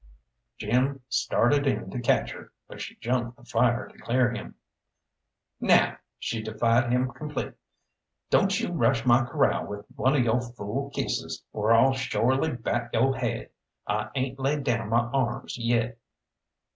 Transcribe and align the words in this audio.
Jim 0.57 0.99
started 1.09 1.67
in 1.67 1.91
to 1.91 1.99
catch 1.99 2.31
her, 2.31 2.51
but 2.67 2.81
she 2.81 2.95
jumped 2.95 3.37
the 3.37 3.45
fire 3.45 3.87
to 3.87 3.99
clear 3.99 4.31
him. 4.33 4.55
"Now!" 5.59 5.97
she 6.17 6.41
deified 6.41 6.91
him 6.91 7.11
complete; 7.11 7.53
"don't 8.31 8.59
you 8.59 8.71
rush 8.71 9.05
my 9.05 9.23
corral 9.23 9.67
with 9.67 9.85
one 9.95 10.15
of 10.15 10.23
yo' 10.23 10.39
fool 10.39 10.89
kisses, 10.89 11.43
or 11.53 11.71
I'll 11.71 11.93
shorely 11.93 12.51
bat 12.53 12.89
yo' 12.91 13.11
haid. 13.13 13.49
I 13.87 14.09
ain't 14.15 14.39
laid 14.39 14.63
down 14.63 14.89
my 14.89 15.01
arms 15.13 15.59
yet!" 15.59 15.99